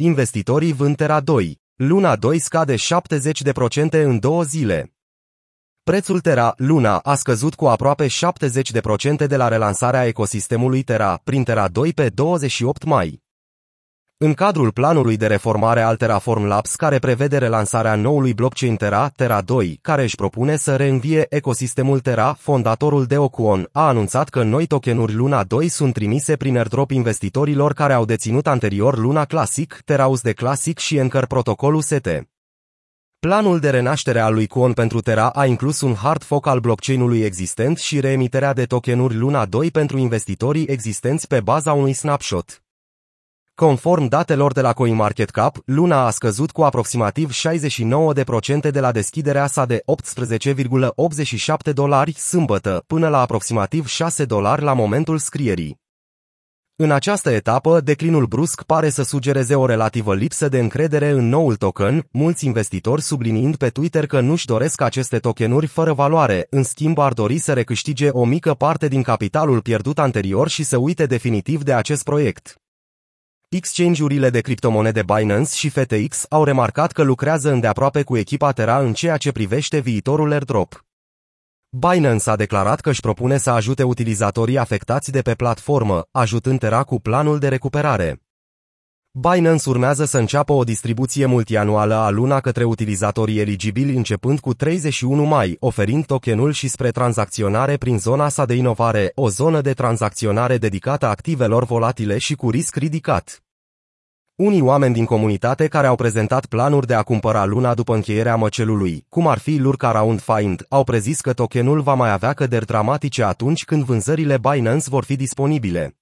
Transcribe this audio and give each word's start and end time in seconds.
Investitorii 0.00 0.72
vând 0.72 0.96
Terra 0.96 1.20
2. 1.20 1.60
Luna 1.74 2.16
2 2.16 2.38
scade 2.38 2.74
70% 2.74 2.78
în 3.90 4.18
două 4.18 4.42
zile. 4.42 4.92
Prețul 5.82 6.20
Terra 6.20 6.54
Luna 6.56 6.98
a 6.98 7.14
scăzut 7.14 7.54
cu 7.54 7.66
aproape 7.66 8.06
70% 8.06 9.26
de 9.26 9.36
la 9.36 9.48
relansarea 9.48 10.06
ecosistemului 10.06 10.82
Terra 10.82 11.20
prin 11.24 11.44
Terra 11.44 11.68
2 11.68 11.92
pe 11.92 12.08
28 12.08 12.84
mai. 12.84 13.22
În 14.20 14.34
cadrul 14.34 14.72
planului 14.72 15.16
de 15.16 15.26
reformare 15.26 15.80
al 15.80 15.96
Terraform 15.96 16.44
Labs 16.44 16.74
care 16.74 16.98
prevede 16.98 17.38
relansarea 17.38 17.94
noului 17.94 18.34
blockchain 18.34 18.76
Terra, 18.76 19.08
Terra 19.08 19.40
2, 19.40 19.78
care 19.82 20.02
își 20.02 20.14
propune 20.14 20.56
să 20.56 20.76
reînvie 20.76 21.26
ecosistemul 21.28 22.00
Terra, 22.00 22.32
fondatorul 22.32 23.04
de 23.04 23.18
Ocuon 23.18 23.68
a 23.72 23.86
anunțat 23.86 24.28
că 24.28 24.42
noi 24.42 24.66
tokenuri 24.66 25.14
Luna 25.14 25.44
2 25.44 25.68
sunt 25.68 25.94
trimise 25.94 26.36
prin 26.36 26.56
airdrop 26.56 26.90
investitorilor 26.90 27.72
care 27.72 27.92
au 27.92 28.04
deținut 28.04 28.46
anterior 28.46 28.98
Luna 28.98 29.24
Classic, 29.24 29.82
de 30.22 30.32
Classic 30.32 30.78
și 30.78 31.00
Anchor 31.00 31.26
protocolul 31.26 31.82
ST. 31.82 32.08
Planul 33.18 33.58
de 33.58 33.70
renaștere 33.70 34.20
al 34.20 34.34
lui 34.34 34.46
Quon 34.46 34.72
pentru 34.72 35.00
Terra 35.00 35.28
a 35.28 35.46
inclus 35.46 35.80
un 35.80 35.94
hard 35.94 36.22
fork 36.22 36.46
al 36.46 36.60
blockchain-ului 36.60 37.20
existent 37.20 37.78
și 37.78 38.00
reemiterea 38.00 38.52
de 38.52 38.64
tokenuri 38.64 39.14
Luna 39.14 39.46
2 39.46 39.70
pentru 39.70 39.98
investitorii 39.98 40.66
existenți 40.66 41.26
pe 41.26 41.40
baza 41.40 41.72
unui 41.72 41.92
snapshot. 41.92 42.62
Conform 43.60 44.06
datelor 44.06 44.52
de 44.52 44.60
la 44.60 44.72
CoinMarketCap, 44.72 45.56
Luna 45.64 46.06
a 46.06 46.10
scăzut 46.10 46.50
cu 46.50 46.62
aproximativ 46.62 47.30
69% 47.32 48.70
de 48.70 48.80
la 48.80 48.92
deschiderea 48.92 49.46
sa 49.46 49.64
de 49.64 49.82
18,87 51.66 51.72
dolari 51.72 52.12
sâmbătă 52.12 52.84
până 52.86 53.08
la 53.08 53.20
aproximativ 53.20 53.86
6 53.86 54.24
dolari 54.24 54.62
la 54.62 54.72
momentul 54.72 55.18
scrierii. 55.18 55.80
În 56.76 56.90
această 56.90 57.30
etapă, 57.30 57.80
declinul 57.80 58.26
brusc 58.26 58.62
pare 58.62 58.88
să 58.88 59.02
sugereze 59.02 59.54
o 59.54 59.66
relativă 59.66 60.14
lipsă 60.14 60.48
de 60.48 60.58
încredere 60.58 61.08
în 61.08 61.28
noul 61.28 61.56
token, 61.56 62.06
mulți 62.12 62.46
investitori 62.46 63.02
subliniind 63.02 63.56
pe 63.56 63.68
Twitter 63.68 64.06
că 64.06 64.20
nu-și 64.20 64.46
doresc 64.46 64.80
aceste 64.80 65.18
tokenuri 65.18 65.66
fără 65.66 65.92
valoare, 65.92 66.46
în 66.50 66.62
schimb 66.62 66.98
ar 66.98 67.12
dori 67.12 67.38
să 67.38 67.52
recâștige 67.52 68.08
o 68.08 68.24
mică 68.24 68.54
parte 68.54 68.88
din 68.88 69.02
capitalul 69.02 69.60
pierdut 69.60 69.98
anterior 69.98 70.48
și 70.48 70.62
să 70.62 70.76
uite 70.76 71.06
definitiv 71.06 71.62
de 71.62 71.72
acest 71.72 72.02
proiect. 72.02 72.58
Exchange-urile 73.50 74.30
de 74.30 74.40
criptomonede 74.40 75.02
Binance 75.02 75.54
și 75.54 75.68
FTX 75.68 76.26
au 76.28 76.44
remarcat 76.44 76.92
că 76.92 77.02
lucrează 77.02 77.52
îndeaproape 77.52 78.02
cu 78.02 78.16
echipa 78.16 78.52
Terra 78.52 78.78
în 78.78 78.92
ceea 78.92 79.16
ce 79.16 79.32
privește 79.32 79.78
viitorul 79.78 80.32
airdrop. 80.32 80.84
Binance 81.68 82.30
a 82.30 82.36
declarat 82.36 82.80
că 82.80 82.88
își 82.88 83.00
propune 83.00 83.38
să 83.38 83.50
ajute 83.50 83.82
utilizatorii 83.82 84.58
afectați 84.58 85.10
de 85.10 85.22
pe 85.22 85.34
platformă, 85.34 86.06
ajutând 86.10 86.58
Terra 86.58 86.82
cu 86.82 87.00
planul 87.00 87.38
de 87.38 87.48
recuperare. 87.48 88.27
Binance 89.12 89.68
urmează 89.68 90.04
să 90.04 90.18
înceapă 90.18 90.52
o 90.52 90.64
distribuție 90.64 91.26
multianuală 91.26 91.94
a 91.94 92.10
Luna 92.10 92.40
către 92.40 92.64
utilizatorii 92.64 93.38
eligibili 93.38 93.96
începând 93.96 94.40
cu 94.40 94.54
31 94.54 95.24
mai, 95.24 95.56
oferind 95.60 96.06
tokenul 96.06 96.52
și 96.52 96.68
spre 96.68 96.90
tranzacționare 96.90 97.76
prin 97.76 97.98
zona 97.98 98.28
sa 98.28 98.44
de 98.44 98.54
inovare, 98.54 99.12
o 99.14 99.28
zonă 99.28 99.60
de 99.60 99.72
tranzacționare 99.72 100.58
dedicată 100.58 101.06
activelor 101.06 101.64
volatile 101.64 102.18
și 102.18 102.34
cu 102.34 102.50
risc 102.50 102.76
ridicat. 102.76 103.42
Unii 104.34 104.60
oameni 104.60 104.94
din 104.94 105.04
comunitate 105.04 105.66
care 105.66 105.86
au 105.86 105.96
prezentat 105.96 106.46
planuri 106.46 106.86
de 106.86 106.94
a 106.94 107.02
cumpăra 107.02 107.44
Luna 107.44 107.74
după 107.74 107.94
încheierea 107.94 108.36
măcelului, 108.36 109.04
cum 109.08 109.26
ar 109.26 109.38
fi 109.38 109.56
Lurca 109.56 109.92
Round 109.92 110.20
Find, 110.20 110.66
au 110.68 110.84
prezis 110.84 111.20
că 111.20 111.32
tokenul 111.32 111.80
va 111.80 111.94
mai 111.94 112.12
avea 112.12 112.32
căderi 112.32 112.66
dramatice 112.66 113.22
atunci 113.22 113.64
când 113.64 113.84
vânzările 113.84 114.38
Binance 114.38 114.88
vor 114.88 115.04
fi 115.04 115.16
disponibile. 115.16 115.98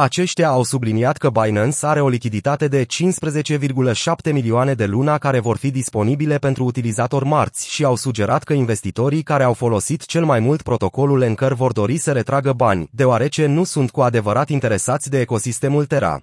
Aceștia 0.00 0.48
au 0.48 0.62
subliniat 0.62 1.16
că 1.16 1.30
Binance 1.30 1.86
are 1.86 2.00
o 2.00 2.08
lichiditate 2.08 2.68
de 2.68 2.86
15,7 2.86 4.32
milioane 4.32 4.74
de 4.74 4.86
luna 4.86 5.18
care 5.18 5.38
vor 5.38 5.56
fi 5.56 5.70
disponibile 5.70 6.38
pentru 6.38 6.64
utilizatori 6.64 7.24
marți 7.24 7.68
și 7.68 7.84
au 7.84 7.96
sugerat 7.96 8.42
că 8.42 8.52
investitorii 8.52 9.22
care 9.22 9.42
au 9.42 9.52
folosit 9.52 10.04
cel 10.04 10.24
mai 10.24 10.40
mult 10.40 10.62
protocolul 10.62 11.22
Anchor 11.22 11.52
vor 11.52 11.72
dori 11.72 11.96
să 11.96 12.12
retragă 12.12 12.52
bani, 12.52 12.88
deoarece 12.92 13.46
nu 13.46 13.64
sunt 13.64 13.90
cu 13.90 14.00
adevărat 14.00 14.48
interesați 14.48 15.10
de 15.10 15.20
ecosistemul 15.20 15.84
Terra. 15.84 16.20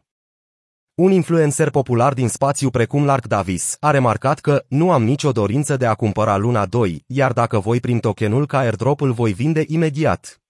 Un 0.93 1.11
influencer 1.11 1.69
popular 1.69 2.13
din 2.13 2.27
spațiu 2.27 2.69
precum 2.69 3.05
Lark 3.05 3.27
Davis 3.27 3.77
a 3.79 3.91
remarcat 3.91 4.39
că 4.39 4.63
nu 4.67 4.91
am 4.91 5.03
nicio 5.03 5.31
dorință 5.31 5.77
de 5.77 5.85
a 5.85 5.93
cumpăra 5.93 6.37
Luna 6.37 6.65
2, 6.65 7.03
iar 7.07 7.31
dacă 7.33 7.59
voi 7.59 7.79
prin 7.79 7.99
tokenul 7.99 8.45
ca 8.45 8.57
airdrop 8.57 9.01
îl 9.01 9.11
voi 9.11 9.33
vinde 9.33 9.63
imediat. 9.67 10.40